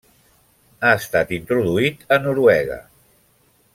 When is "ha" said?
0.87-0.93